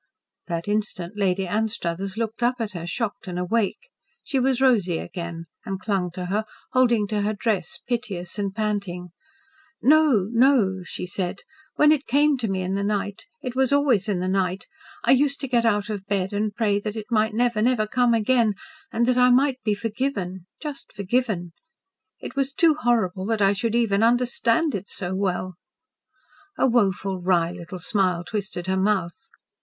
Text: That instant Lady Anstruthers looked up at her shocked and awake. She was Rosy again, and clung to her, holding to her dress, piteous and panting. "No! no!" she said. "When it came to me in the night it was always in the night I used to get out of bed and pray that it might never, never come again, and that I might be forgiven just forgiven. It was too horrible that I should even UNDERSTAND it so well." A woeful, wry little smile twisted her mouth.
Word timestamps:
That 0.47 0.67
instant 0.67 1.13
Lady 1.15 1.45
Anstruthers 1.45 2.17
looked 2.17 2.41
up 2.41 2.55
at 2.57 2.71
her 2.71 2.87
shocked 2.87 3.27
and 3.27 3.37
awake. 3.37 3.91
She 4.23 4.39
was 4.39 4.59
Rosy 4.59 4.97
again, 4.97 5.45
and 5.63 5.79
clung 5.79 6.09
to 6.13 6.25
her, 6.25 6.43
holding 6.71 7.05
to 7.09 7.21
her 7.21 7.33
dress, 7.35 7.77
piteous 7.87 8.39
and 8.39 8.51
panting. 8.51 9.09
"No! 9.79 10.27
no!" 10.31 10.81
she 10.83 11.05
said. 11.05 11.41
"When 11.75 11.91
it 11.91 12.07
came 12.07 12.35
to 12.39 12.47
me 12.47 12.63
in 12.63 12.73
the 12.73 12.83
night 12.83 13.27
it 13.43 13.55
was 13.55 13.71
always 13.71 14.09
in 14.09 14.19
the 14.21 14.27
night 14.27 14.65
I 15.03 15.11
used 15.11 15.39
to 15.41 15.47
get 15.47 15.65
out 15.65 15.87
of 15.91 16.07
bed 16.07 16.33
and 16.33 16.55
pray 16.55 16.79
that 16.79 16.95
it 16.97 17.11
might 17.11 17.35
never, 17.35 17.61
never 17.61 17.85
come 17.85 18.15
again, 18.15 18.55
and 18.91 19.05
that 19.05 19.19
I 19.19 19.29
might 19.29 19.61
be 19.63 19.75
forgiven 19.75 20.47
just 20.59 20.91
forgiven. 20.91 21.53
It 22.19 22.35
was 22.35 22.51
too 22.53 22.73
horrible 22.73 23.27
that 23.27 23.39
I 23.39 23.53
should 23.53 23.75
even 23.75 24.01
UNDERSTAND 24.01 24.73
it 24.73 24.89
so 24.89 25.13
well." 25.13 25.57
A 26.57 26.65
woeful, 26.65 27.21
wry 27.21 27.51
little 27.51 27.77
smile 27.77 28.23
twisted 28.23 28.65
her 28.65 28.77
mouth. 28.77 29.29